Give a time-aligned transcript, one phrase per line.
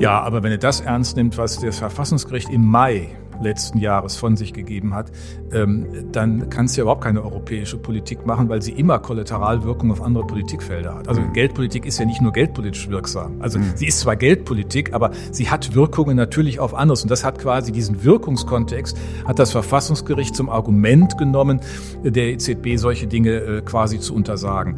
[0.00, 3.08] Ja, aber wenn er das ernst nimmt, was das Verfassungsgericht im Mai
[3.42, 5.12] letzten Jahres von sich gegeben hat,
[5.52, 10.00] ähm, dann kann es ja überhaupt keine europäische Politik machen, weil sie immer Kollateralwirkung auf
[10.00, 11.06] andere Politikfelder hat.
[11.06, 11.34] Also mhm.
[11.34, 13.42] Geldpolitik ist ja nicht nur geldpolitisch wirksam.
[13.42, 13.72] Also mhm.
[13.74, 17.02] sie ist zwar Geldpolitik, aber sie hat Wirkungen natürlich auf anderes.
[17.02, 18.96] Und das hat quasi diesen Wirkungskontext,
[19.26, 21.60] hat das Verfassungsgericht zum Argument genommen,
[22.02, 24.76] der EZB solche Dinge äh, quasi zu untersagen.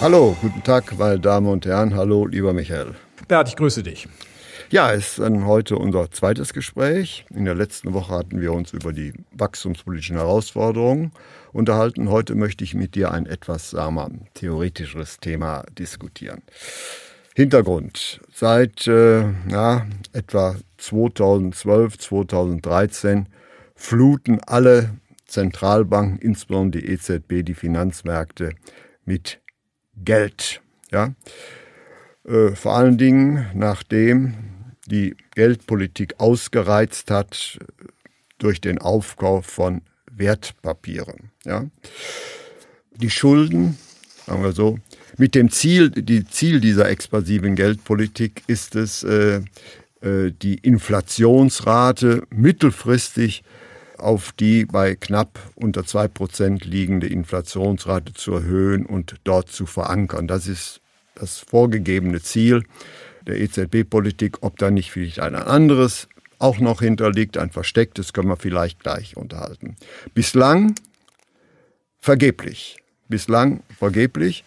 [0.00, 1.94] Hallo, guten Tag, meine Damen und Herren.
[1.94, 2.94] Hallo, lieber Michael.
[3.28, 4.08] Bert, ich grüße dich.
[4.70, 7.26] Ja, es ist dann heute unser zweites Gespräch.
[7.30, 11.12] In der letzten Woche hatten wir uns über die wachstumspolitischen Herausforderungen
[11.52, 12.10] unterhalten.
[12.10, 16.42] Heute möchte ich mit dir ein etwas, sagen wir, theoretischeres Thema diskutieren.
[17.34, 18.20] Hintergrund.
[18.32, 23.28] Seit äh, ja, etwa 2012, 2013
[23.74, 28.54] fluten alle Zentralbanken, insbesondere die EZB, die Finanzmärkte
[29.04, 29.40] mit
[29.96, 30.62] Geld.
[30.90, 31.14] Ja?
[32.28, 34.34] Äh, vor allen Dingen, nachdem
[34.86, 37.58] die Geldpolitik ausgereizt hat
[38.38, 41.30] durch den Aufkauf von Wertpapieren.
[41.44, 41.66] Ja.
[42.96, 43.78] Die Schulden,
[44.26, 44.78] sagen wir so,
[45.16, 49.40] mit dem Ziel, die Ziel dieser expansiven Geldpolitik ist es, äh,
[50.00, 53.42] äh, die Inflationsrate mittelfristig
[53.96, 60.28] auf die bei knapp unter zwei Prozent liegende Inflationsrate zu erhöhen und dort zu verankern.
[60.28, 60.80] Das ist
[61.20, 62.64] das vorgegebene Ziel
[63.26, 64.38] der EZB-Politik.
[64.42, 66.08] Ob da nicht vielleicht ein anderes
[66.38, 69.76] auch noch hinterliegt, ein verstecktes, können wir vielleicht gleich unterhalten.
[70.14, 70.74] Bislang
[72.00, 72.78] vergeblich.
[73.08, 74.44] Bislang vergeblich,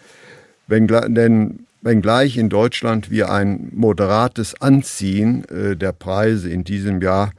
[0.68, 7.32] wenn, denn wenngleich in Deutschland wir ein moderates Anziehen äh, der Preise in diesem Jahr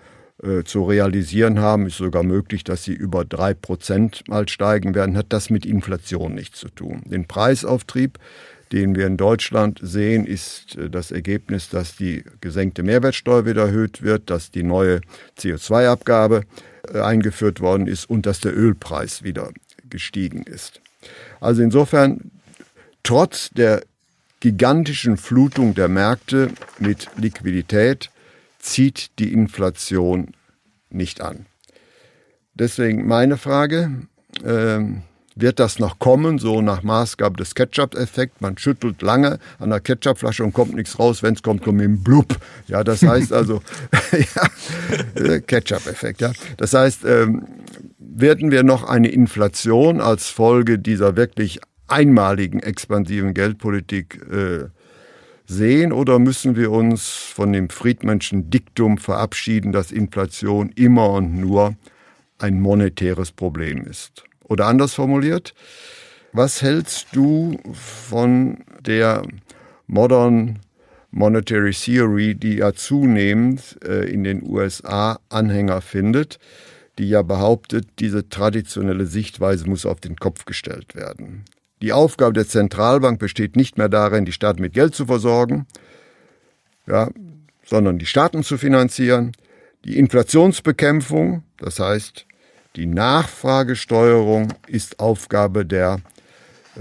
[0.43, 5.17] äh, zu realisieren haben, ist sogar möglich, dass sie über drei Prozent mal steigen werden,
[5.17, 7.03] hat das mit Inflation nichts zu tun.
[7.05, 8.19] Den Preisauftrieb
[8.73, 14.03] den wir in Deutschland sehen, ist äh, das Ergebnis, dass die gesenkte Mehrwertsteuer wieder erhöht
[14.03, 15.01] wird, dass die neue
[15.39, 16.43] CO2-Abgabe
[16.93, 19.51] äh, eingeführt worden ist und dass der Ölpreis wieder
[19.89, 20.81] gestiegen ist.
[21.41, 22.31] Also insofern,
[23.03, 23.83] trotz der
[24.41, 28.11] gigantischen Flutung der Märkte mit Liquidität,
[28.59, 30.35] zieht die Inflation
[30.91, 31.47] nicht an.
[32.55, 34.07] Deswegen meine Frage,
[34.45, 35.03] ähm,
[35.37, 38.41] wird das noch kommen, so nach Maßgabe des Ketchup-Effekts.
[38.41, 41.23] Man schüttelt lange an der Ketchupflasche und kommt nichts raus.
[41.23, 42.37] Wenn es kommt, kommt ein Blub.
[42.69, 43.63] Ja, das heißt also,
[44.13, 46.21] ja, äh, Ketchup-Effekt.
[46.21, 47.47] Ja, das heißt, ähm,
[47.99, 54.69] werden wir noch eine Inflation als Folge dieser wirklich einmaligen expansiven Geldpolitik äh,
[55.47, 61.75] sehen oder müssen wir uns von dem Friedmanschen Diktum verabschieden, dass Inflation immer und nur
[62.39, 64.25] ein monetäres Problem ist?
[64.53, 65.55] Oder anders formuliert,
[66.35, 69.23] was hältst du von der
[69.87, 70.59] Modern
[71.11, 76.39] Monetary Theory, die ja zunehmend äh, in den USA Anhänger findet,
[76.99, 81.47] die ja behauptet, diese traditionelle Sichtweise muss auf den Kopf gestellt werden.
[81.81, 85.67] Die Aufgabe der Zentralbank besteht nicht mehr darin, die Staaten mit Geld zu versorgen,
[86.87, 87.09] ja,
[87.65, 89.33] sondern die Staaten zu finanzieren.
[89.87, 92.27] Die Inflationsbekämpfung, das heißt
[92.77, 96.01] die Nachfragesteuerung ist Aufgabe der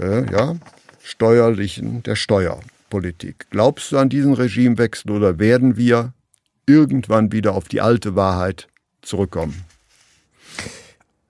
[0.00, 0.56] äh, ja,
[1.02, 3.46] steuerlichen, der Steuerpolitik.
[3.50, 6.14] Glaubst du an diesen Regimewechsel oder werden wir
[6.66, 8.68] irgendwann wieder auf die alte Wahrheit
[9.02, 9.64] zurückkommen?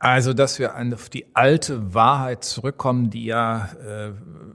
[0.03, 4.11] Also, dass wir auf die alte Wahrheit zurückkommen, die ja, äh,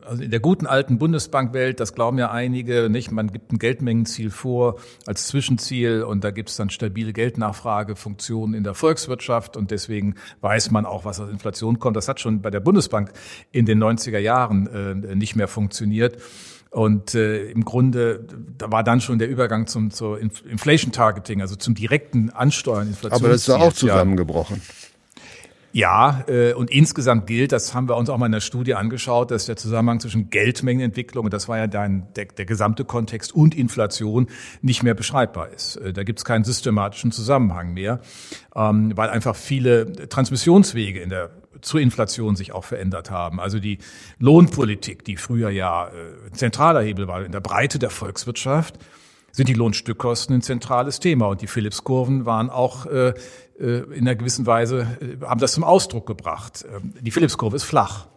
[0.06, 3.14] also in der guten alten Bundesbankwelt, das glauben ja einige, nicht?
[3.14, 4.76] Man gibt ein Geldmengenziel vor
[5.06, 10.72] als Zwischenziel und da gibt es dann stabile Geldnachfragefunktionen in der Volkswirtschaft und deswegen weiß
[10.72, 11.96] man auch, was aus Inflation kommt.
[11.96, 13.14] Das hat schon bei der Bundesbank
[13.54, 16.18] in den 90er Jahren äh, nicht mehr funktioniert.
[16.72, 18.28] Und äh, im Grunde,
[18.58, 23.24] da war dann schon der Übergang zum zur Inflation Targeting, also zum direkten Ansteuern Inflation.
[23.24, 24.58] Aber das ist ja auch zusammengebrochen.
[24.58, 24.87] Ja.
[25.74, 29.32] Ja, äh, und insgesamt gilt, das haben wir uns auch mal in der Studie angeschaut,
[29.32, 33.56] dass der Zusammenhang zwischen Geldmengenentwicklung, und das war ja dein, der, der gesamte Kontext, und
[33.56, 34.28] Inflation
[34.62, 35.76] nicht mehr beschreibbar ist.
[35.78, 38.00] Äh, da gibt es keinen systematischen Zusammenhang mehr,
[38.56, 41.32] ähm, weil einfach viele Transmissionswege in der
[41.62, 43.40] zur Inflation sich auch verändert haben.
[43.40, 43.80] Also die
[44.20, 48.78] Lohnpolitik, die früher ja äh, zentraler Hebel war in der Breite der Volkswirtschaft,
[49.38, 51.28] sind die Lohnstückkosten ein zentrales Thema.
[51.28, 53.14] Und die Phillips-Kurven waren auch äh,
[53.60, 56.66] äh in einer gewissen Weise, äh, haben das zum Ausdruck gebracht.
[56.68, 58.08] Ähm, die Phillips-Kurve ist flach.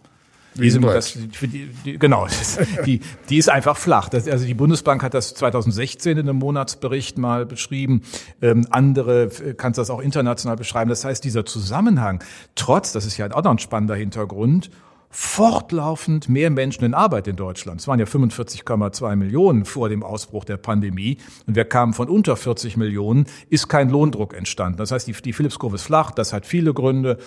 [0.55, 2.27] Diese, das, die, die, genau,
[2.87, 4.09] die, die ist einfach flach.
[4.09, 8.03] Das, also die Bundesbank hat das 2016 in einem Monatsbericht mal beschrieben.
[8.41, 10.89] Ähm, andere äh, kannst das auch international beschreiben.
[10.89, 12.25] Das heißt, dieser Zusammenhang,
[12.55, 14.71] trotz, das ist ja auch noch ein spannender Hintergrund,
[15.13, 17.81] fortlaufend mehr Menschen in Arbeit in Deutschland.
[17.81, 21.19] Es waren ja 45,2 Millionen vor dem Ausbruch der Pandemie
[21.49, 24.79] und wir kamen von unter 40 Millionen, ist kein Lohndruck entstanden.
[24.79, 27.19] Das heißt, die, die Phillips-Kurve ist flach, das hat viele Gründe.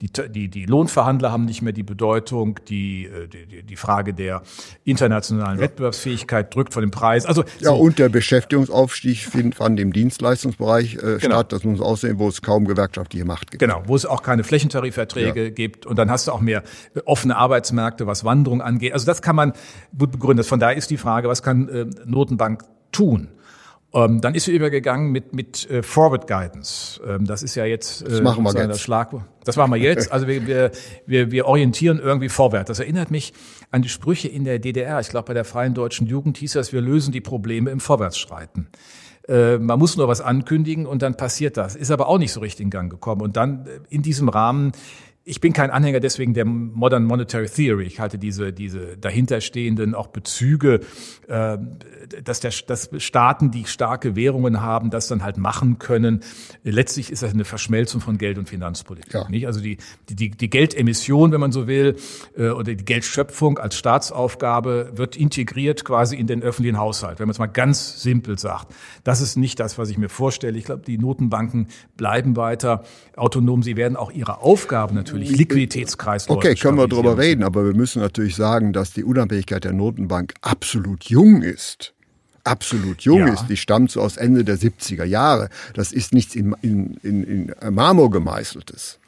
[0.00, 4.42] Die, die, die Lohnverhandler haben nicht mehr die Bedeutung, die, äh, die, die Frage der
[4.84, 5.64] internationalen ja.
[5.64, 7.26] Wettbewerbsfähigkeit drückt von dem Preis.
[7.26, 7.74] Also, ja, so.
[7.74, 11.18] und der Beschäftigungsaufstieg fand im Dienstleistungsbereich äh, genau.
[11.18, 11.52] statt.
[11.52, 13.60] Das muss aussehen, wo es kaum gewerkschaftliche Macht gibt.
[13.60, 15.50] Genau, wo es auch keine Flächentarifverträge ja.
[15.50, 16.62] gibt und dann hast du auch mehr
[17.04, 18.92] offene offene Arbeitsmärkte, was Wanderung angeht.
[18.92, 19.52] Also das kann man
[19.98, 20.44] gut begründen.
[20.44, 23.28] Von daher ist die Frage, was kann äh, Notenbank tun?
[23.94, 27.00] Ähm, dann ist sie übergegangen mit, mit äh, Forward Guidance.
[27.06, 28.68] Ähm, das ist ja jetzt äh, das machen wir jetzt.
[28.68, 29.24] das Schlagwort.
[29.44, 30.10] Das machen wir jetzt.
[30.10, 30.70] Also wir, wir,
[31.04, 32.68] wir, wir orientieren irgendwie vorwärts.
[32.68, 33.34] Das erinnert mich
[33.70, 35.00] an die Sprüche in der DDR.
[35.00, 38.68] Ich glaube, bei der Freien Deutschen Jugend hieß das, wir lösen die Probleme im Vorwärtsschreiten.
[39.28, 41.76] Äh, man muss nur was ankündigen und dann passiert das.
[41.76, 43.20] Ist aber auch nicht so richtig in Gang gekommen.
[43.20, 44.72] Und dann äh, in diesem Rahmen
[45.24, 47.84] ich bin kein Anhänger deswegen der Modern Monetary Theory.
[47.84, 50.80] Ich halte diese, diese dahinterstehenden auch Bezüge,
[51.28, 51.58] äh,
[52.24, 56.22] dass, der, dass Staaten, die starke Währungen haben, das dann halt machen können.
[56.64, 59.14] Letztlich ist das eine Verschmelzung von Geld und Finanzpolitik.
[59.14, 59.28] Ja.
[59.28, 59.46] Nicht?
[59.46, 59.78] Also die,
[60.08, 61.96] die, die Geldemission, wenn man so will,
[62.36, 67.20] äh, oder die Geldschöpfung als Staatsaufgabe wird integriert quasi in den öffentlichen Haushalt.
[67.20, 68.74] Wenn man es mal ganz simpel sagt.
[69.04, 70.58] Das ist nicht das, was ich mir vorstelle.
[70.58, 72.82] Ich glaube, die Notenbanken bleiben weiter
[73.14, 73.62] autonom.
[73.62, 76.38] Sie werden auch ihre Aufgaben natürlich natürlich Liquiditätskreislauf.
[76.38, 80.34] Okay, können wir darüber reden, aber wir müssen natürlich sagen, dass die Unabhängigkeit der Notenbank
[80.40, 81.94] absolut jung ist
[82.44, 83.34] absolut jung ja.
[83.34, 83.46] ist.
[83.46, 85.48] Die stammt so aus Ende der 70er Jahre.
[85.74, 88.98] Das ist nichts in, in, in, in Marmor gemeißeltes.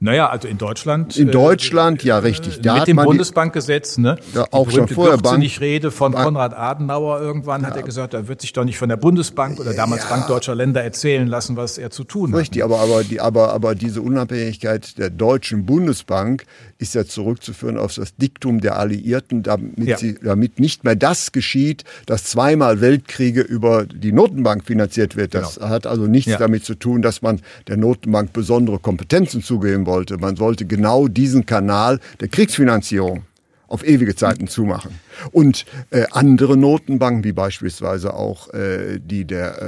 [0.00, 1.16] Naja, also in Deutschland.
[1.16, 2.60] In Deutschland, äh, ja, richtig.
[2.60, 4.18] Da mit dem Bundesbankgesetz, ne?
[4.34, 5.16] Ja, auch schon vorher.
[5.16, 7.68] Bank, Rede von Konrad Adenauer irgendwann ja.
[7.68, 10.08] hat er gesagt, er wird sich doch nicht von der Bundesbank oder damals ja.
[10.08, 12.40] Bank Deutscher Länder erzählen lassen, was er zu tun hat.
[12.40, 16.44] Richtig, aber, aber, die, aber, aber diese Unabhängigkeit der Deutschen Bundesbank
[16.78, 21.84] ist ja zurückzuführen auf das Diktum der Alliierten, damit, sie, damit nicht mehr das geschieht,
[22.06, 25.34] dass zweimal Weltkriege über die Notenbank finanziert wird.
[25.34, 25.70] Das genau.
[25.70, 30.18] hat also nichts damit zu tun, dass man der Notenbank besondere Kompetenzen zugeben wollte.
[30.18, 33.24] Man sollte genau diesen Kanal der Kriegsfinanzierung
[33.68, 35.00] auf ewige Zeiten zumachen.
[35.30, 39.62] Und äh, andere Notenbanken, wie beispielsweise auch äh, die der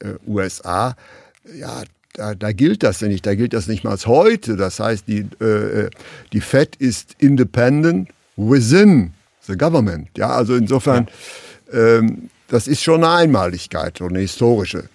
[0.00, 0.94] äh, USA,
[1.58, 1.82] ja,
[2.12, 3.24] da, da gilt das nicht.
[3.24, 4.56] Da gilt das nicht mal als heute.
[4.56, 5.90] Das heißt, die, äh, äh,
[6.32, 9.14] die Fed ist independent within
[9.46, 10.08] the government.
[10.16, 11.08] Ja, also insofern,
[11.72, 11.98] ja.
[11.98, 14.88] ähm, das ist schon eine Einmaligkeit und eine historische.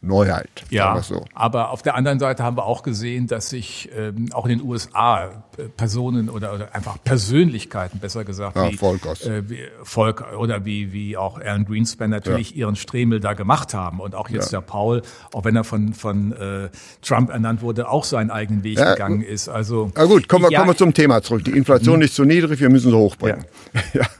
[0.00, 0.48] Neuheit.
[0.70, 1.24] Ja, so.
[1.34, 4.66] aber auf der anderen Seite haben wir auch gesehen, dass sich ähm, auch in den
[4.66, 9.26] USA äh, Personen oder, oder einfach Persönlichkeiten, besser gesagt, ja, wie, Volkers.
[9.26, 12.58] Äh, wie Volk oder wie, wie auch Alan Greenspan natürlich ja.
[12.58, 13.98] ihren Stremel da gemacht haben.
[13.98, 14.60] Und auch jetzt ja.
[14.60, 15.02] der Paul,
[15.32, 16.68] auch wenn er von, von äh,
[17.02, 19.48] Trump ernannt wurde, auch seinen eigenen Weg gegangen ist.
[19.48, 21.44] Also, Na gut, kommen wir, kommen wir zum Thema zurück.
[21.44, 22.02] Die Inflation hm.
[22.02, 23.44] ist zu niedrig, wir müssen sie hochbringen.
[23.92, 24.06] ja.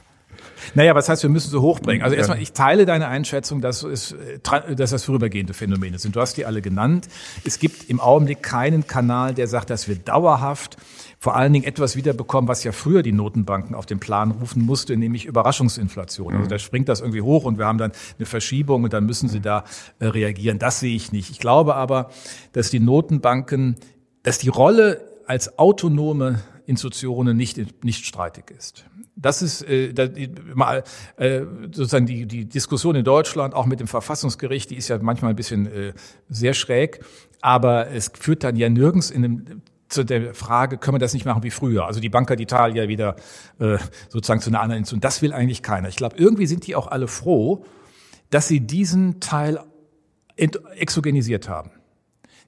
[0.75, 2.03] Naja, was heißt, wir müssen sie hochbringen?
[2.03, 4.15] Also erstmal, ich teile deine Einschätzung, dass, es,
[4.75, 6.15] dass das vorübergehende Phänomene sind.
[6.15, 7.07] Du hast die alle genannt.
[7.43, 10.77] Es gibt im Augenblick keinen Kanal, der sagt, dass wir dauerhaft
[11.19, 14.95] vor allen Dingen etwas wiederbekommen, was ja früher die Notenbanken auf den Plan rufen musste,
[14.95, 16.33] nämlich Überraschungsinflation.
[16.33, 16.49] Also mhm.
[16.49, 19.41] da springt das irgendwie hoch und wir haben dann eine Verschiebung und dann müssen sie
[19.41, 19.65] da
[19.99, 20.59] äh, reagieren.
[20.59, 21.29] Das sehe ich nicht.
[21.29, 22.09] Ich glaube aber,
[22.53, 23.75] dass die Notenbanken,
[24.23, 26.39] dass die Rolle als autonome
[26.69, 28.85] Institutionen nicht, nicht streitig ist.
[29.15, 30.07] Das ist äh, da,
[30.53, 30.83] mal
[31.17, 35.33] äh, sozusagen die, die Diskussion in Deutschland, auch mit dem Verfassungsgericht, die ist ja manchmal
[35.33, 35.93] ein bisschen äh,
[36.29, 37.03] sehr schräg,
[37.41, 41.25] aber es führt dann ja nirgends in einem zu der Frage, können wir das nicht
[41.25, 41.87] machen wie früher?
[41.87, 43.15] Also die Banca d'Italia wieder
[43.57, 45.01] äh, sozusagen zu einer anderen Institution.
[45.01, 45.89] Das will eigentlich keiner.
[45.89, 47.65] Ich glaube, irgendwie sind die auch alle froh,
[48.29, 49.59] dass sie diesen Teil
[50.35, 51.71] exogenisiert haben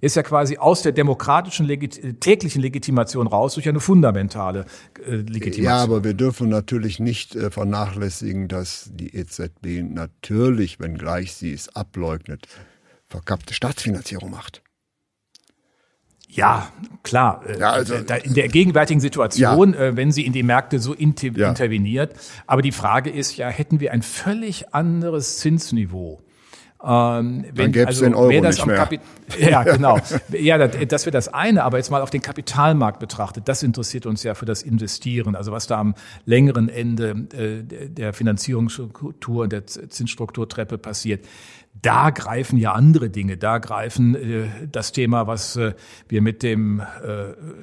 [0.01, 4.65] ist ja quasi aus der demokratischen Legit täglichen Legitimation raus durch eine fundamentale
[5.05, 5.63] äh, Legitimation.
[5.63, 11.73] Ja, aber wir dürfen natürlich nicht äh, vernachlässigen, dass die EZB natürlich, wenngleich sie es
[11.75, 12.47] ableugnet,
[13.07, 14.63] verkappte Staatsfinanzierung macht.
[16.27, 16.71] Ja,
[17.03, 17.43] klar.
[17.45, 19.79] Äh, ja, also, in der gegenwärtigen Situation, ja.
[19.79, 21.49] Äh, wenn sie in die Märkte so inter ja.
[21.49, 22.15] interveniert.
[22.47, 26.21] Aber die Frage ist ja, hätten wir ein völlig anderes Zinsniveau
[26.83, 28.75] Ähm, wenn, Dann gäbe es also, den Euro nicht mehr.
[28.75, 28.99] Kapi
[29.37, 29.99] ja, genau.
[30.31, 31.63] Ja, das, das wäre das eine.
[31.63, 35.35] Aber jetzt mal auf den Kapitalmarkt betrachtet, das interessiert uns ja für das Investieren.
[35.35, 35.93] Also was da am
[36.25, 41.25] längeren Ende äh, der Finanzierungsstruktur, der Zinsstrukturtreppe passiert.
[41.81, 43.37] Da greifen ja andere Dinge.
[43.37, 45.73] Da greifen äh, das Thema, was äh,
[46.09, 46.83] wir mit dem äh,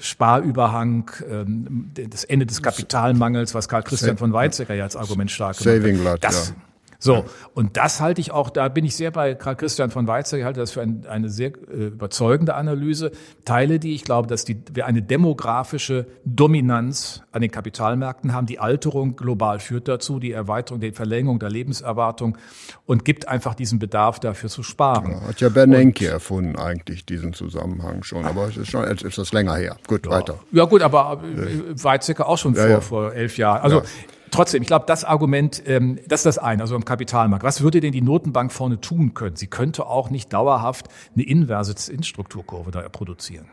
[0.00, 5.58] Sparüberhang, äh, das Ende des Kapitalmangels, was Karl Christian von Weizsäcker ja als Argument stark
[5.58, 5.82] gemacht hat.
[5.82, 6.67] Saving Blood, das, ja.
[7.00, 7.24] So,
[7.54, 10.44] und das halte ich auch, da bin ich sehr bei Karl Christian von Weizsäcker, ich
[10.44, 13.12] halte das für ein, eine sehr äh, überzeugende Analyse.
[13.44, 18.46] Teile die, ich glaube, dass die, wir eine demografische Dominanz an den Kapitalmärkten haben.
[18.46, 22.36] Die Alterung global führt dazu, die Erweiterung, die Verlängerung der Lebenserwartung
[22.84, 25.12] und gibt einfach diesen Bedarf dafür zu sparen.
[25.12, 29.54] Ja, hat ja Bernanke erfunden eigentlich diesen Zusammenhang schon, aber es ist schon etwas länger
[29.54, 29.76] her.
[29.86, 30.10] Gut, ja.
[30.10, 30.40] weiter.
[30.50, 33.62] Ja gut, aber äh, Weizsäcker auch schon ja, vor, vor elf Jahren.
[33.62, 33.82] Also
[34.30, 37.44] Trotzdem, ich glaube, das Argument, ähm, das ist das eine, also im Kapitalmarkt.
[37.44, 39.36] Was würde denn die Notenbank vorne tun können?
[39.36, 43.46] Sie könnte auch nicht dauerhaft eine inverse Zinsstrukturkurve da produzieren.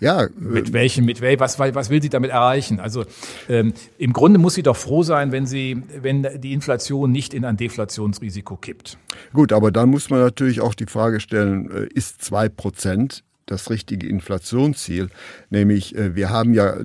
[0.00, 2.80] Ja, mit welchem, mit wel, was, was will sie damit erreichen?
[2.80, 3.04] Also
[3.48, 7.44] ähm, im Grunde muss sie doch froh sein, wenn sie, wenn die Inflation nicht in
[7.44, 8.98] ein Deflationsrisiko kippt.
[9.32, 13.70] Gut, aber dann muss man natürlich auch die Frage stellen: äh, Ist zwei Prozent das
[13.70, 15.08] richtige Inflationsziel.
[15.50, 16.76] Nämlich, äh, wir haben ja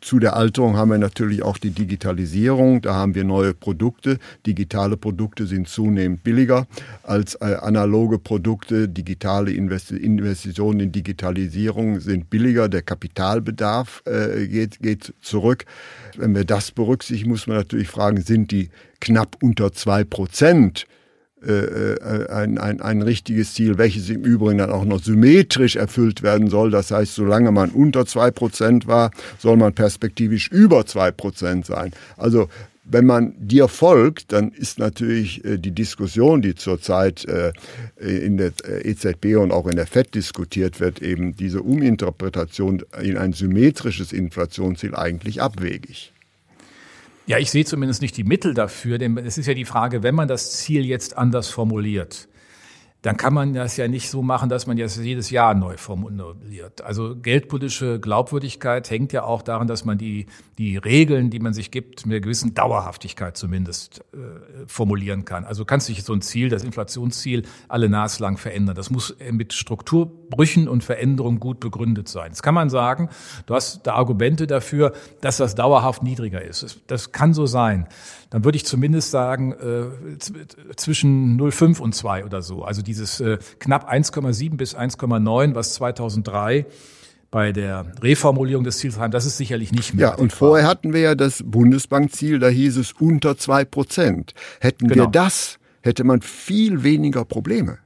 [0.00, 2.82] zu der Alterung haben wir natürlich auch die Digitalisierung.
[2.82, 4.18] Da haben wir neue Produkte.
[4.46, 6.66] Digitale Produkte sind zunehmend billiger
[7.02, 8.88] als äh, analoge Produkte.
[8.88, 12.68] Digitale Investitionen in Digitalisierung sind billiger.
[12.68, 15.64] Der Kapitalbedarf äh, geht, geht zurück.
[16.16, 20.86] Wenn wir das berücksichtigen, muss man natürlich fragen, sind die knapp unter zwei Prozent
[21.46, 26.24] äh, äh, ein, ein, ein richtiges Ziel, welches im Übrigen dann auch noch symmetrisch erfüllt
[26.24, 26.72] werden soll.
[26.72, 31.92] Das heißt, solange man unter zwei Prozent war, soll man perspektivisch über zwei Prozent sein.
[32.16, 32.48] Also
[32.82, 37.24] wenn man dir folgt, dann ist natürlich äh, die Diskussion, die zurzeit
[37.98, 38.52] in der
[38.84, 44.94] EZB und auch in der FED diskutiert wird, eben diese Uminterpretation in ein symmetrisches Inflationsziel
[44.94, 46.12] eigentlich abwegig.
[47.26, 50.14] Ja, ich sehe zumindest nicht die Mittel dafür, denn es ist ja die Frage, wenn
[50.14, 52.28] man das Ziel jetzt anders formuliert,
[53.02, 56.82] dann kann man das ja nicht so machen, dass man das jedes Jahr neu formuliert.
[56.82, 60.26] Also geldpolitische Glaubwürdigkeit hängt ja auch daran, dass man die,
[60.58, 65.44] die Regeln, die man sich gibt, mit einer gewissen Dauerhaftigkeit zumindest äh, formulieren kann.
[65.44, 68.74] Also kannst du nicht so ein Ziel, das Inflationsziel, alle naslang verändern.
[68.74, 72.30] Das muss mit Strukturbrüchen und Veränderungen gut begründet sein.
[72.30, 73.08] Das kann man sagen.
[73.46, 76.80] Du hast da Argumente dafür, dass das dauerhaft niedriger ist.
[76.88, 77.86] Das kann so sein
[78.30, 80.18] dann würde ich zumindest sagen, äh,
[80.76, 82.64] zwischen 0,5 und 2 oder so.
[82.64, 86.66] Also dieses äh, knapp 1,7 bis 1,9, was 2003
[87.30, 90.08] bei der Reformulierung des Ziels haben, das ist sicherlich nicht mehr.
[90.08, 94.34] Ja, und vorher hatten wir ja das Bundesbankziel, da hieß es unter 2 Prozent.
[94.60, 95.04] Hätten genau.
[95.04, 97.78] wir das, hätte man viel weniger Probleme.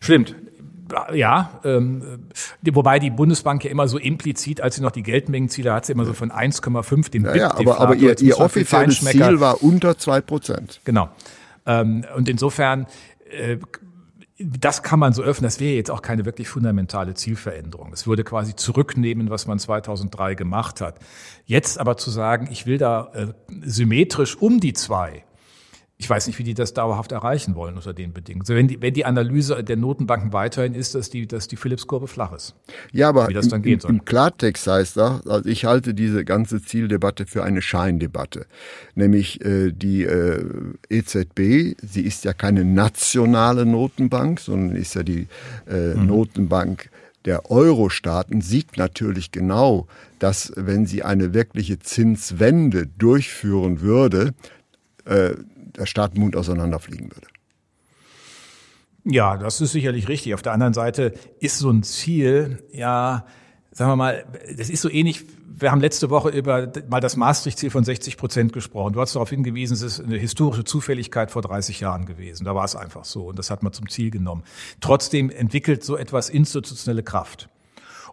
[0.00, 0.36] Stimmt
[1.12, 2.02] ja, ähm,
[2.70, 6.04] wobei die Bundesbank ja immer so implizit, als sie noch die Geldmengenziele hat, sie immer
[6.04, 10.20] so von 1,5 den ja, ja, aber, aber ihr, ihr offizielles Ziel war unter zwei
[10.20, 10.80] Prozent.
[10.84, 11.08] Genau.
[11.66, 12.86] Ähm, und insofern,
[13.30, 13.56] äh,
[14.44, 15.44] das kann man so öffnen.
[15.44, 17.92] Das wäre jetzt auch keine wirklich fundamentale Zielveränderung.
[17.92, 20.98] Es würde quasi zurücknehmen, was man 2003 gemacht hat.
[21.44, 23.26] Jetzt aber zu sagen, ich will da äh,
[23.62, 25.24] symmetrisch um die zwei,
[26.02, 28.42] ich weiß nicht, wie die das dauerhaft erreichen wollen unter den Bedingungen.
[28.42, 32.08] Also wenn, die, wenn die Analyse der Notenbanken weiterhin ist, dass die, dass die Phillips-Kurve
[32.08, 32.56] flach ist.
[32.90, 36.60] Ja, aber wie das dann im, im Klartext heißt das, also ich halte diese ganze
[36.60, 38.46] Zieldebatte für eine Scheindebatte.
[38.96, 40.44] Nämlich äh, die äh,
[40.90, 45.28] EZB, sie ist ja keine nationale Notenbank, sondern ist ja die
[45.70, 46.06] äh, mhm.
[46.06, 46.90] Notenbank
[47.26, 49.86] der Euro-Staaten sieht natürlich genau,
[50.18, 54.34] dass wenn sie eine wirkliche Zinswende durchführen würde,
[55.04, 55.34] äh,
[55.76, 57.26] der Staatenmund auseinanderfliegen würde.
[59.04, 60.34] Ja, das ist sicherlich richtig.
[60.34, 63.26] Auf der anderen Seite ist so ein Ziel, ja,
[63.72, 64.24] sagen wir mal,
[64.56, 65.24] das ist so ähnlich.
[65.54, 68.92] Wir haben letzte Woche über mal das Maastricht-Ziel von 60 Prozent gesprochen.
[68.92, 72.44] Du hast darauf hingewiesen, es ist eine historische Zufälligkeit vor 30 Jahren gewesen.
[72.44, 74.44] Da war es einfach so und das hat man zum Ziel genommen.
[74.80, 77.48] Trotzdem entwickelt so etwas institutionelle Kraft.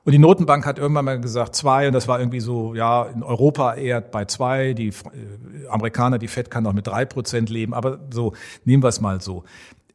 [0.03, 3.23] Und die Notenbank hat irgendwann mal gesagt zwei und das war irgendwie so, ja, in
[3.23, 7.73] Europa eher bei zwei, die äh, Amerikaner, die FED kann auch mit drei Prozent leben,
[7.73, 8.33] aber so,
[8.65, 9.43] nehmen wir es mal so.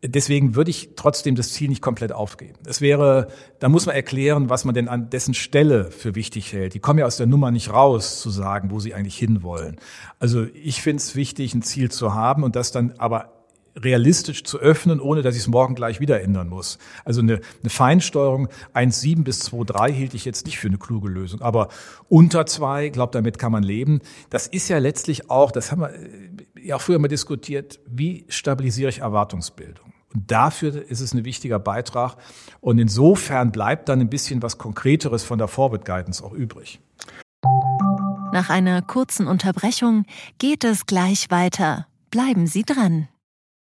[0.07, 2.59] Deswegen würde ich trotzdem das Ziel nicht komplett aufgeben.
[2.67, 6.75] Es wäre, da muss man erklären, was man denn an dessen Stelle für wichtig hält.
[6.75, 9.77] Die kommen ja aus der Nummer nicht raus, zu sagen, wo sie eigentlich hinwollen.
[10.19, 13.34] Also ich finde es wichtig, ein Ziel zu haben und das dann aber
[13.77, 16.79] realistisch zu öffnen, ohne dass ich es morgen gleich wieder ändern muss.
[17.05, 21.41] Also eine, eine Feinsteuerung 1,7 bis 2,3 hielt ich jetzt nicht für eine kluge Lösung.
[21.41, 21.69] Aber
[22.09, 24.01] unter zwei, glaube damit kann man leben.
[24.31, 26.31] Das ist ja letztlich auch, das haben wir äh,
[26.63, 29.93] ja auch früher mal diskutiert, wie stabilisiere ich Erwartungsbildung?
[30.15, 32.17] Und dafür ist es ein wichtiger Beitrag.
[32.61, 36.81] Und insofern bleibt dann ein bisschen was Konkreteres von der Forward Guidance auch übrig.
[38.33, 40.07] Nach einer kurzen Unterbrechung
[40.39, 41.87] geht es gleich weiter.
[42.11, 43.09] Bleiben Sie dran.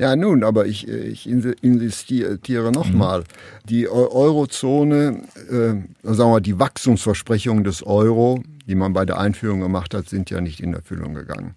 [0.00, 3.20] Ja, nun, aber ich, ich insistiere nochmal.
[3.20, 3.24] Mhm.
[3.68, 5.74] Die Eurozone, äh,
[6.04, 10.40] sagen wir, die Wachstumsversprechungen des Euro, die man bei der Einführung gemacht hat, sind ja
[10.40, 11.56] nicht in Erfüllung gegangen.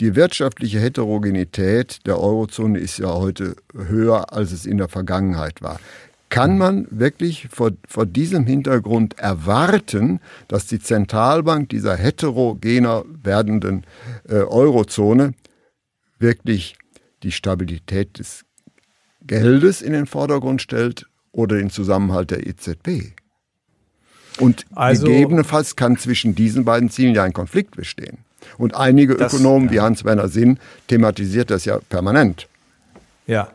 [0.00, 5.78] Die wirtschaftliche Heterogenität der Eurozone ist ja heute höher, als es in der Vergangenheit war.
[6.28, 13.84] Kann man wirklich vor, vor diesem Hintergrund erwarten, dass die Zentralbank dieser heterogener werdenden
[14.28, 15.34] äh, Eurozone
[16.18, 16.76] wirklich
[17.22, 18.44] die Stabilität des
[19.22, 23.12] Geldes in den Vordergrund stellt oder den Zusammenhalt der EZB.
[24.38, 28.18] Und also, gegebenenfalls kann zwischen diesen beiden Zielen ja ein Konflikt bestehen.
[28.58, 29.74] Und einige das, Ökonomen ja.
[29.74, 30.58] wie Hans-Werner Sinn
[30.88, 32.46] thematisiert das ja permanent.
[33.26, 33.50] Ja,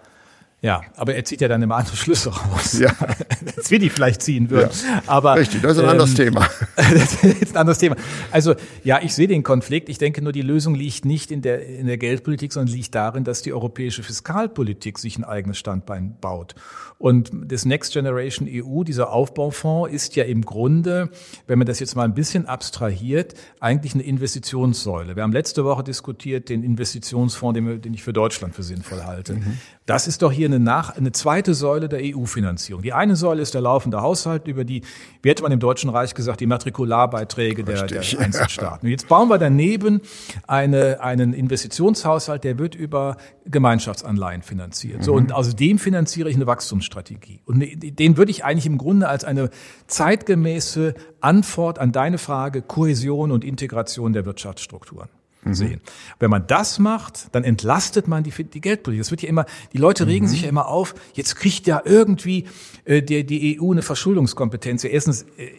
[0.64, 2.92] ja, aber er zieht ja dann immer andere Schlüsse raus, ja.
[3.58, 4.70] als wir die vielleicht ziehen würden.
[4.86, 5.02] Ja.
[5.08, 6.48] Aber, Richtig, das ist ein ähm, anderes Thema.
[6.76, 7.96] das ist ein anderes Thema.
[8.30, 8.54] Also
[8.84, 9.90] ja, ich sehe den Konflikt.
[9.90, 13.24] Ich denke nur, die Lösung liegt nicht in der, in der Geldpolitik, sondern liegt darin,
[13.24, 16.54] dass die europäische Fiskalpolitik sich ein eigenes Standbein baut.
[17.00, 21.10] Und das Next Generation EU, dieser Aufbaufonds, ist ja im Grunde,
[21.48, 25.16] wenn man das jetzt mal ein bisschen abstrahiert, eigentlich eine Investitionssäule.
[25.16, 29.34] Wir haben letzte Woche diskutiert den Investitionsfonds, den, den ich für Deutschland für sinnvoll halte.
[29.34, 29.58] Mhm.
[29.88, 32.82] Das ist doch hier eine, nach, eine zweite Säule der EU-Finanzierung.
[32.82, 34.82] Die eine Säule ist der laufende Haushalt über die,
[35.22, 38.88] wie hätte man im Deutschen Reich gesagt, die Matrikularbeiträge der, der Einzelstaaten.
[38.88, 40.02] Und jetzt bauen wir daneben
[40.48, 45.00] eine, einen Investitionshaushalt, der wird über Gemeinschaftsanleihen finanziert.
[45.00, 45.04] Mhm.
[45.04, 47.42] So, und aus dem finanziere ich eine Wachstumsstrategie.
[47.46, 47.64] Und
[48.00, 49.50] den würde ich eigentlich im Grunde als eine
[49.88, 55.10] zeitgemäße Antwort an deine Frage Kohäsion und Integration der Wirtschaftsstrukturen
[55.44, 55.54] mhm.
[55.54, 55.82] sehen.
[56.20, 59.02] Wenn man das macht, dann entlastet man die, die Geldpolitik.
[59.02, 60.30] Das wird ja immer, die Leute regen mhm.
[60.30, 62.46] sich ja immer auf, jetzt kriegt ja irgendwie
[62.86, 64.84] äh, die, die EU eine Verschuldungskompetenz.
[64.84, 65.52] Erstens äh,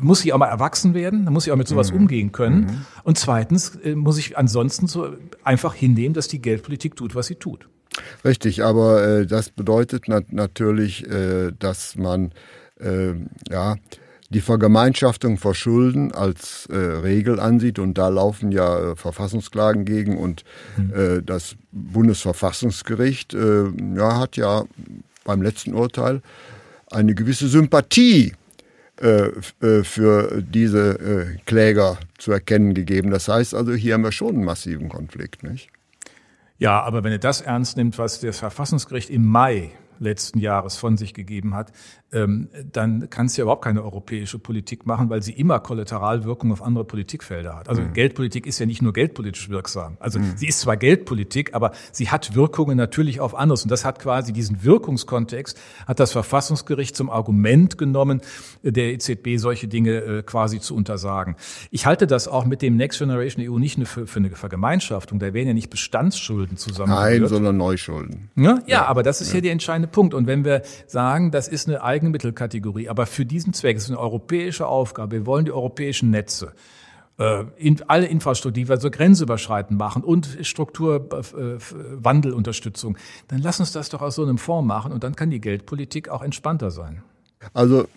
[0.00, 1.98] muss sie auch mal erwachsen werden, dann muss sie auch mit sowas mhm.
[1.98, 2.60] umgehen können.
[2.60, 2.86] Mhm.
[3.04, 5.08] Und zweitens äh, muss ich ansonsten so
[5.44, 7.68] einfach hinnehmen, dass die Geldpolitik tut, was sie tut.
[8.24, 12.32] Richtig, aber äh, das bedeutet nat natürlich, äh, dass man
[12.78, 13.14] äh,
[13.50, 13.76] ja
[14.30, 20.18] die Vergemeinschaftung vor Schulden als äh, Regel ansieht und da laufen ja äh, Verfassungsklagen gegen
[20.18, 20.44] und
[20.76, 20.92] mhm.
[20.94, 23.64] äh, das Bundesverfassungsgericht äh,
[23.96, 24.64] ja, hat ja
[25.24, 26.20] beim letzten Urteil
[26.90, 28.34] eine gewisse Sympathie
[29.00, 33.10] äh, äh, für diese Kläger zu erkennen gegeben.
[33.10, 35.70] Das heißt also, hier haben wir schon einen massiven Konflikt, nicht?
[36.58, 40.96] Ja, aber wenn ihr das ernst nimmt, was das Verfassungsgericht im Mai letzten Jahres von
[40.96, 41.72] sich gegeben hat,
[42.10, 46.86] dann kann es ja überhaupt keine europäische Politik machen, weil sie immer Kollateralwirkung auf andere
[46.86, 47.68] Politikfelder hat.
[47.68, 47.92] Also mhm.
[47.92, 49.98] Geldpolitik ist ja nicht nur geldpolitisch wirksam.
[50.00, 50.32] Also mhm.
[50.36, 53.62] sie ist zwar Geldpolitik, aber sie hat Wirkungen natürlich auf anderes.
[53.62, 58.22] Und das hat quasi diesen Wirkungskontext, hat das Verfassungsgericht zum Argument genommen,
[58.62, 61.36] der EZB solche Dinge äh, quasi zu untersagen.
[61.70, 65.18] Ich halte das auch mit dem Next Generation EU nicht für, für eine Vergemeinschaftung.
[65.18, 66.90] Da werden ja nicht Bestandsschulden zusammen.
[66.90, 68.30] Nein, sondern Neuschulden.
[68.34, 69.36] Ja, ja, ja, aber das ist ja.
[69.36, 70.14] ja der entscheidende Punkt.
[70.14, 72.88] Und wenn wir sagen, das ist eine Eigenmittelkategorie.
[72.88, 75.16] Aber für diesen Zweck ist es eine europäische Aufgabe.
[75.16, 76.54] Wir wollen die europäischen Netze
[77.18, 83.88] äh, in, alle Infrastruktur, die wir so grenzüberschreitend machen und Strukturwandelunterstützung, dann lass uns das
[83.88, 87.02] doch aus so einem Fonds machen und dann kann die Geldpolitik auch entspannter sein.
[87.52, 87.88] Also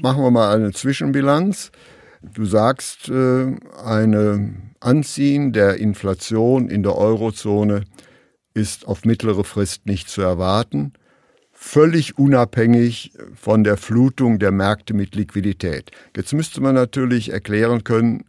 [0.00, 1.72] machen wir mal eine Zwischenbilanz.
[2.22, 7.82] Du sagst, äh, eine Anziehen der Inflation in der Eurozone
[8.54, 10.92] ist auf mittlere Frist nicht zu erwarten
[11.68, 15.90] völlig unabhängig von der Flutung der Märkte mit Liquidität.
[16.16, 18.24] Jetzt müsste man natürlich erklären können,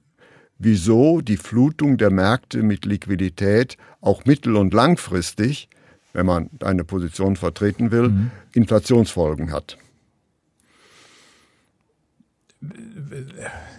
[0.58, 5.70] wieso die Flutung der Märkte mit Liquidität auch mittel- und langfristig,
[6.12, 8.32] wenn man eine Position vertreten will, mhm.
[8.54, 9.78] Inflationsfolgen hat.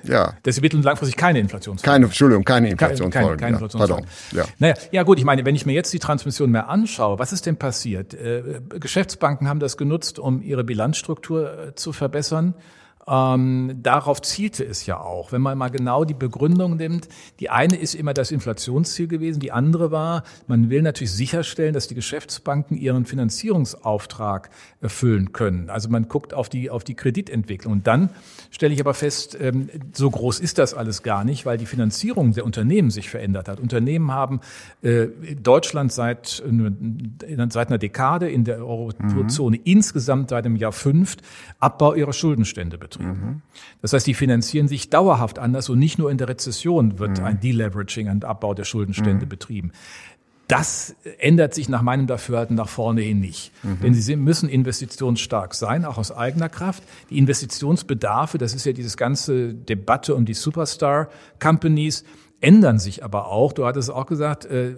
[0.05, 0.35] Ja.
[0.43, 3.13] dass sie mittel- und langfristig keine Inflationsfolgen Keine, Entschuldigung, keine Inflationsfolgen.
[3.13, 4.07] Keine, keine, keine Inflationsfolgen.
[4.33, 4.45] Ja.
[4.59, 7.45] Naja, ja gut, ich meine, wenn ich mir jetzt die Transmission mehr anschaue, was ist
[7.45, 8.15] denn passiert?
[8.15, 12.55] Äh, Geschäftsbanken haben das genutzt, um ihre Bilanzstruktur äh, zu verbessern.
[13.11, 15.33] Ähm, darauf zielte es ja auch.
[15.33, 17.09] Wenn man mal genau die Begründung nimmt,
[17.41, 21.89] die eine ist immer das Inflationsziel gewesen, die andere war, man will natürlich sicherstellen, dass
[21.89, 25.71] die Geschäftsbanken ihren Finanzierungsauftrag erfüllen können.
[25.71, 27.73] Also man guckt auf die, auf die Kreditentwicklung.
[27.73, 28.11] Und dann
[28.53, 32.33] stelle ich aber fest, ähm, so groß ist das alles gar nicht, weil die Finanzierung
[32.33, 33.59] der Unternehmen sich verändert hat.
[33.59, 34.41] Unternehmen haben
[34.83, 35.09] äh,
[35.43, 39.63] Deutschland seit, äh, seit einer Dekade in der Eurozone mhm.
[39.65, 41.17] insgesamt seit dem Jahr fünf
[41.59, 43.27] Abbau ihrer Schuldenstände betrieben betrieben.
[43.27, 43.43] Mhm.
[43.83, 47.25] Das heißt, die finanzieren sich dauerhaft anders und nicht nur in der Rezession wird mhm.
[47.25, 49.31] ein Deleveraging, ein Abbau der Schuldenstände mhm.
[49.31, 49.73] betrieben.
[50.49, 53.53] Das ändert sich nach meinem Dafürhalten nach vorne hin nicht.
[53.63, 53.81] Mhm.
[53.83, 56.83] Denn sie müssen investitionsstark sein, auch aus eigener Kraft.
[57.09, 61.09] Die Investitionsbedarfe, das ist ja dieses ganze Debatte um die Superstar
[61.39, 62.05] Companies,
[62.41, 63.53] ändern sich aber auch.
[63.53, 64.75] Du hattest auch gesagt, äh,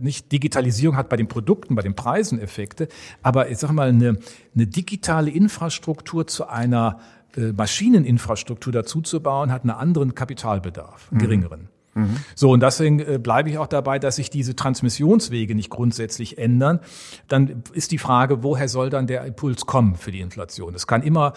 [0.00, 2.88] nicht Digitalisierung hat bei den Produkten, bei den Preisen Effekte,
[3.22, 4.18] aber ich sag mal eine,
[4.54, 6.98] eine digitale Infrastruktur zu einer
[7.36, 11.22] äh, Maschineninfrastruktur dazuzubauen, hat einen anderen Kapitalbedarf, einen mhm.
[11.22, 11.68] geringeren.
[11.94, 12.16] Mhm.
[12.34, 16.80] So, und deswegen äh, bleibe ich auch dabei, dass sich diese Transmissionswege nicht grundsätzlich ändern.
[17.28, 20.74] Dann ist die Frage, woher soll dann der Impuls kommen für die Inflation?
[20.74, 21.32] Es kann immer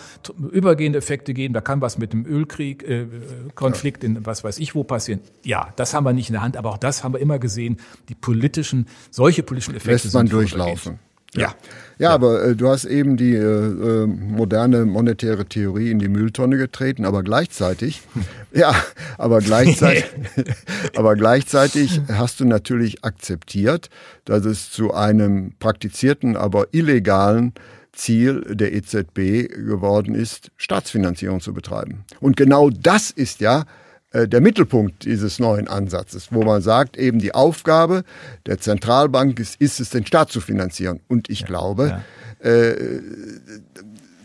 [0.52, 3.08] übergehende Effekte geben, da kann was mit dem Ölkrieg, äh,
[3.56, 5.22] Konflikt in was weiß ich wo passieren.
[5.44, 7.78] Ja, das haben wir nicht in der Hand, aber auch das haben wir immer gesehen.
[8.10, 11.00] Die politischen, solche politischen Effekte Lässt man durchlaufen.
[11.36, 11.54] Ja.
[12.00, 16.58] Ja, aber äh, du hast eben die äh, äh, moderne monetäre Theorie in die Mülltonne
[16.58, 18.02] getreten, aber gleichzeitig,
[18.52, 18.74] ja,
[19.18, 20.06] aber gleichzeitig,
[20.96, 23.90] aber gleichzeitig hast du natürlich akzeptiert,
[24.26, 27.54] dass es zu einem praktizierten, aber illegalen
[27.92, 32.06] Ziel der EZB geworden ist, Staatsfinanzierung zu betreiben.
[32.20, 33.66] Und genau das ist ja
[34.14, 38.04] der Mittelpunkt dieses neuen Ansatzes, wo man sagt, eben die Aufgabe
[38.46, 41.00] der Zentralbank ist, ist es, den Staat zu finanzieren.
[41.08, 42.50] Und ich ja, glaube, ja.
[42.50, 43.02] Äh,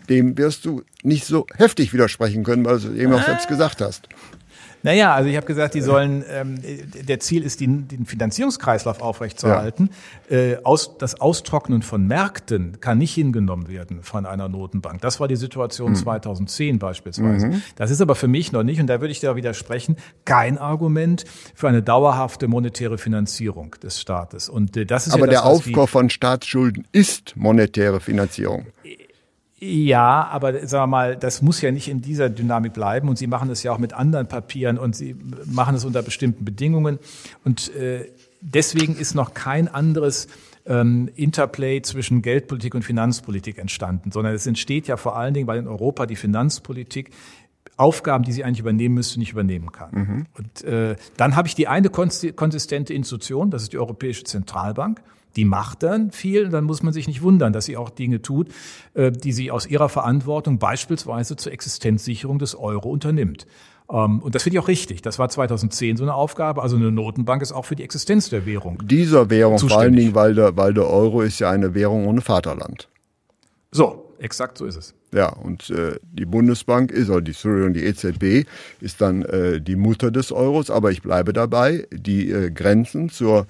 [0.09, 3.51] dem wirst du nicht so heftig widersprechen können, weil du eben auch selbst ah.
[3.51, 4.09] gesagt hast.
[4.83, 6.59] Naja, also ich habe gesagt, die sollen, ähm,
[7.07, 9.91] der Ziel ist, den, den Finanzierungskreislauf aufrechtzuerhalten.
[10.31, 10.37] Ja.
[10.37, 15.01] Äh, aus, das Austrocknen von Märkten kann nicht hingenommen werden von einer Notenbank.
[15.01, 15.97] Das war die Situation mhm.
[15.97, 17.49] 2010 beispielsweise.
[17.49, 17.63] Mhm.
[17.77, 21.25] Das ist aber für mich noch nicht, und da würde ich dir widersprechen, kein Argument
[21.55, 24.49] für eine dauerhafte monetäre Finanzierung des Staates.
[24.49, 28.67] Und äh, das ist aber ja das, der Aufkauf von Staatsschulden ist monetäre Finanzierung.
[29.61, 33.27] Ja, aber sagen wir mal, das muss ja nicht in dieser Dynamik bleiben und Sie
[33.27, 35.17] machen es ja auch mit anderen Papieren und Sie
[35.47, 37.01] machen es unter bestimmten Bedingungen
[37.45, 38.09] und äh,
[38.41, 40.29] deswegen ist noch kein anderes
[40.65, 45.59] ähm, Interplay zwischen Geldpolitik und Finanzpolitik entstanden, sondern es entsteht ja vor allen Dingen, weil
[45.59, 47.11] in Europa die Finanzpolitik
[47.77, 49.91] Aufgaben, die sie eigentlich übernehmen müsste, nicht übernehmen kann.
[49.93, 50.27] Mhm.
[50.37, 55.01] Und äh, dann habe ich die eine konsistente Institution, das ist die Europäische Zentralbank
[55.37, 58.49] die macht dann viel, dann muss man sich nicht wundern, dass sie auch Dinge tut,
[58.95, 63.47] äh, die sie aus ihrer Verantwortung beispielsweise zur Existenzsicherung des Euro unternimmt.
[63.91, 65.03] Ähm, und das finde ich auch richtig.
[65.03, 66.63] Das war 2010 so eine Aufgabe.
[66.63, 68.83] Also eine Notenbank ist auch für die Existenz der Währung.
[68.85, 69.73] Dieser Währung, zuständig.
[69.73, 72.89] vor allen Dingen, weil der, weil der Euro ist ja eine Währung ohne Vaterland.
[73.71, 74.95] So, exakt so ist es.
[75.13, 77.35] Ja, und äh, die Bundesbank ist, oder die,
[77.73, 78.47] die EZB
[78.81, 83.47] ist dann äh, die Mutter des Euros, aber ich bleibe dabei, die äh, Grenzen zur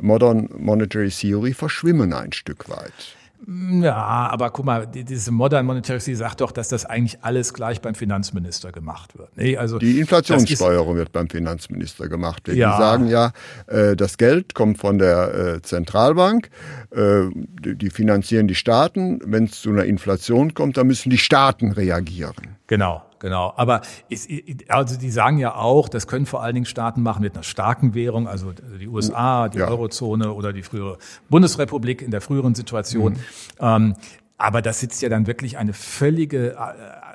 [0.00, 3.17] Modern Monetary Theory verschwimmen ein Stück weit.
[3.46, 7.80] Ja, aber guck mal, diese Modern Monetary Theory sagt doch, dass das eigentlich alles gleich
[7.80, 9.36] beim Finanzminister gemacht wird.
[9.36, 12.48] Nee, also die Inflationssteuerung wird beim Finanzminister gemacht.
[12.48, 12.72] Ja.
[12.72, 13.32] Die sagen ja,
[13.66, 16.50] äh, das Geld kommt von der äh, Zentralbank,
[16.90, 19.20] äh, die finanzieren die Staaten.
[19.24, 22.56] Wenn es zu einer Inflation kommt, dann müssen die Staaten reagieren.
[22.66, 23.02] Genau.
[23.20, 24.28] Genau, aber ist,
[24.68, 27.94] also die sagen ja auch, das können vor allen Dingen Staaten machen mit einer starken
[27.94, 29.68] Währung, also die USA, die ja.
[29.68, 33.14] Eurozone oder die frühere Bundesrepublik in der früheren Situation.
[33.14, 33.18] Mhm.
[33.60, 33.94] Ähm,
[34.36, 36.56] aber das sitzt ja dann wirklich eine völlige äh,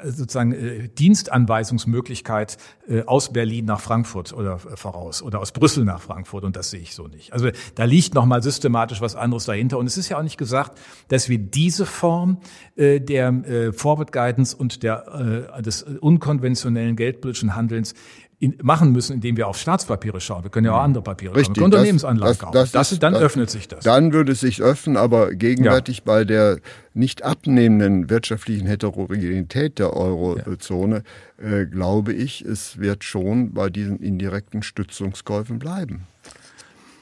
[0.03, 6.43] sozusagen äh, Dienstanweisungsmöglichkeit äh, aus Berlin nach Frankfurt oder voraus oder aus Brüssel nach Frankfurt
[6.43, 7.33] und das sehe ich so nicht.
[7.33, 10.37] Also da liegt noch mal systematisch was anderes dahinter und es ist ja auch nicht
[10.37, 12.39] gesagt, dass wir diese Form
[12.75, 17.93] der Forward Guidance und der des unkonventionellen geldpolitischen Handelns
[18.43, 20.43] in, machen müssen, indem wir auf Staatspapiere schauen.
[20.43, 21.65] Wir können ja auch andere Papiere Richtig, schauen.
[21.65, 22.53] Unternehmensanlagen kaufen.
[22.53, 23.85] Das, das, dann das, öffnet sich das.
[23.85, 26.03] Dann würde es sich öffnen, aber gegenwärtig ja.
[26.05, 26.59] bei der
[26.93, 31.03] nicht abnehmenden wirtschaftlichen Heterogenität der Eurozone
[31.41, 31.47] ja.
[31.47, 36.05] äh, glaube ich, es wird schon bei diesen indirekten Stützungskäufen bleiben.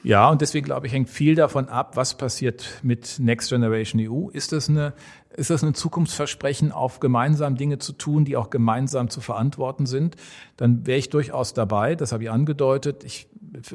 [0.04, 4.30] Ja, und deswegen glaube ich, hängt viel davon ab, was passiert mit Next Generation EU.
[4.30, 4.94] Ist das eine
[5.36, 10.16] ist das ein Zukunftsversprechen, auf gemeinsam Dinge zu tun, die auch gemeinsam zu verantworten sind,
[10.56, 11.94] dann wäre ich durchaus dabei.
[11.94, 13.04] Das habe ich angedeutet.
[13.04, 13.28] Ich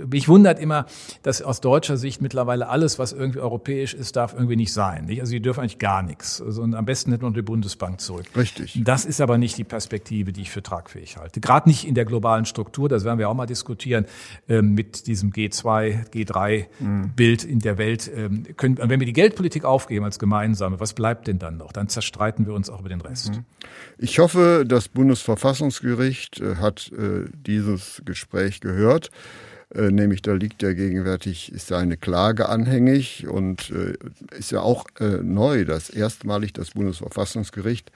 [0.10, 0.86] mich wundert immer,
[1.22, 5.06] dass aus deutscher Sicht mittlerweile alles, was irgendwie europäisch ist, darf irgendwie nicht sein.
[5.06, 5.20] Nicht?
[5.20, 6.42] Also sie dürfen eigentlich gar nichts.
[6.42, 8.26] Also, und am besten hätten wir die Bundesbank zurück.
[8.36, 8.80] Richtig.
[8.84, 11.40] Das ist aber nicht die Perspektive, die ich für tragfähig halte.
[11.42, 14.06] Gerade nicht in der globalen Struktur, das werden wir auch mal diskutieren,
[14.50, 17.50] ähm, mit diesem G2, G3-Bild mhm.
[17.50, 18.12] in der Welt.
[18.14, 21.72] Ähm, können, wenn wir die Geldpolitik aufgeben als gemeinsame, was bleibt denn dann noch?
[21.72, 23.32] Dann zerstreiten wir uns auch über den Rest.
[23.32, 23.46] Mhm.
[23.98, 29.10] Ich hoffe, das Bundesverfassungsgericht äh, hat äh, dieses Gespräch gehört.
[29.74, 33.74] Äh, nämlich da liegt ja gegenwärtig, ist ja eine Klage anhängig und
[34.38, 37.92] ist ja auch neu, dass erstmalig das Bundesverfassungsgericht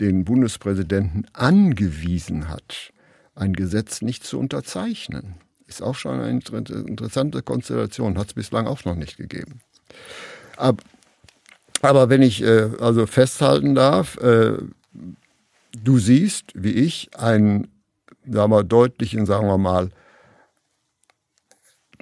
[0.00, 2.92] den Bundespräsidenten angewiesen hat,
[3.34, 5.36] ein Gesetz nicht zu unterzeichnen.
[5.66, 9.60] Ist auch schon eine interessante Konstellation, hat es bislang auch noch nicht gegeben.
[10.56, 10.82] Aber,
[11.84, 14.54] aber wenn ich äh, also festhalten darf, äh,
[15.82, 17.68] du siehst, wie ich, einen
[18.28, 19.90] sagen wir, deutlichen, sagen wir mal,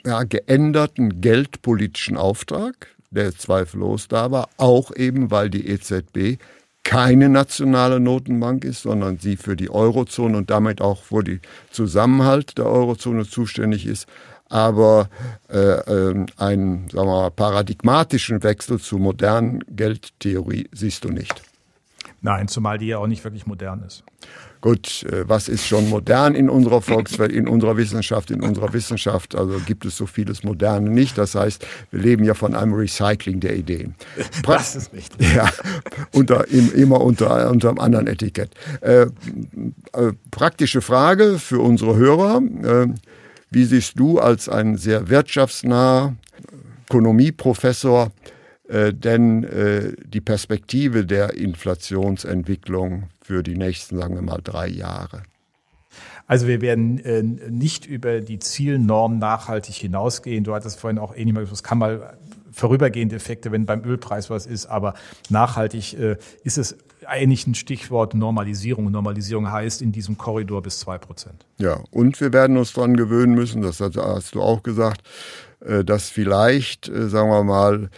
[0.05, 6.39] ja, geänderten geldpolitischen Auftrag, der zweifellos da war, auch eben weil die EZB
[6.85, 11.41] keine nationale Notenbank ist, sondern sie für die Eurozone und damit auch für den
[11.71, 14.07] Zusammenhalt der Eurozone zuständig ist,
[14.53, 15.09] aber
[15.51, 21.41] äh, äh, einen sagen wir mal, paradigmatischen Wechsel zur modernen Geldtheorie siehst du nicht.
[22.21, 24.05] Nein, zumal die ja auch nicht wirklich modern ist.
[24.61, 28.31] Gut, äh, was ist schon modern in unserer Volkswelt, in unserer Wissenschaft?
[28.31, 31.17] In unserer Wissenschaft also gibt es so vieles Moderne nicht.
[31.17, 33.95] Das heißt, wir leben ja von einem Recycling der Ideen.
[34.43, 35.35] Pra das ist richtig.
[35.35, 35.49] Ja,
[36.13, 38.51] unter, immer unter, unter einem anderen Etikett.
[38.83, 39.07] Äh,
[39.95, 42.43] äh, praktische Frage für unsere Hörer.
[43.53, 46.17] Wie siehst du als ein sehr wirtschaftsnaher
[46.89, 48.11] Ökonomieprofessor
[48.69, 55.23] äh, denn äh, die Perspektive der Inflationsentwicklung für die nächsten, sagen wir mal, drei Jahre?
[56.27, 60.45] Also wir werden äh, nicht über die Zielnorm nachhaltig hinausgehen.
[60.45, 62.17] Du hattest vorhin auch ähnlich mal gesagt, es kann mal
[62.53, 64.95] vorübergehende Effekte, wenn beim Ölpreis was ist, aber
[65.29, 68.91] nachhaltig äh, ist es eigentlich ein Stichwort Normalisierung.
[68.91, 71.47] Normalisierung heißt in diesem Korridor bis zwei Prozent.
[71.59, 75.03] Ja, und wir werden uns daran gewöhnen müssen, das hast du auch gesagt,
[75.61, 77.91] äh, dass vielleicht, äh, sagen wir mal,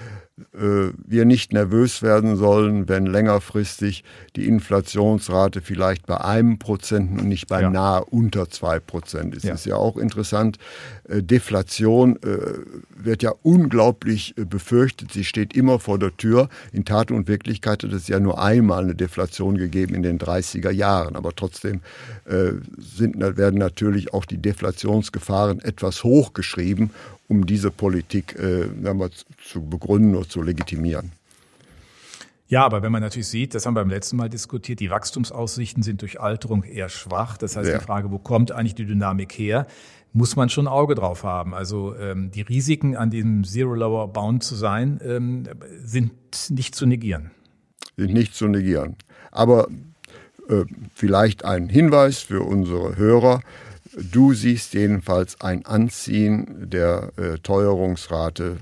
[0.53, 4.03] wir nicht nervös werden sollen, wenn längerfristig
[4.35, 7.71] die Inflationsrate vielleicht bei einem Prozent und nicht bei ja.
[7.71, 9.45] nahe unter zwei Prozent ist.
[9.45, 9.55] Ja.
[9.55, 10.59] ist ja auch interessant.
[11.09, 12.39] Äh, Deflation äh,
[12.97, 15.13] wird ja unglaublich befürchtet.
[15.13, 16.49] Sie steht immer vor der Tür.
[16.73, 20.71] In Tat und Wirklichkeit hat es ja nur einmal eine Deflation gegeben in den 30er
[20.71, 21.15] Jahren.
[21.15, 21.81] Aber trotzdem
[22.79, 26.91] sind, werden natürlich auch die Deflationsgefahren etwas hochgeschrieben
[27.29, 28.69] um diese Politik äh,
[29.43, 31.13] zu begründen oder zu legitimieren.
[32.47, 35.83] Ja, aber wenn man natürlich sieht, das haben wir beim letzten Mal diskutiert, die Wachstumsaussichten
[35.83, 37.39] sind durch Alterung eher schwach.
[37.39, 37.79] Das heißt, ja.
[37.79, 39.67] die Frage, wo kommt eigentlich die Dynamik her,
[40.13, 41.55] muss man schon ein Auge drauf haben.
[41.55, 45.45] Also ähm, die Risiken, an diesem Zero Lower Bound zu sein, ähm,
[45.83, 46.13] sind
[46.51, 47.31] nicht zu negieren.
[47.97, 48.97] Sind nicht zu negieren.
[49.33, 49.69] Aber
[50.49, 53.41] äh, vielleicht ein Hinweis für unsere Hörer.
[53.97, 58.59] Du siehst jedenfalls ein Anziehen der äh, Teuerungsrate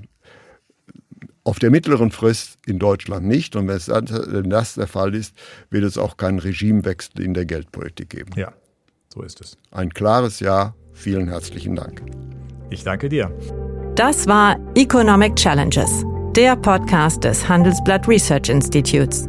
[1.43, 3.55] auf der mittleren Frist in Deutschland nicht.
[3.55, 5.35] Und wenn das der Fall ist,
[5.69, 8.31] wird es auch keinen Regimewechsel in der Geldpolitik geben.
[8.35, 8.53] Ja,
[9.13, 9.57] so ist es.
[9.71, 10.75] Ein klares Ja.
[10.95, 12.03] Vielen herzlichen Dank.
[12.69, 13.31] Ich danke dir.
[13.95, 16.03] Das war Economic Challenges,
[16.35, 19.27] der Podcast des Handelsblatt Research Institutes.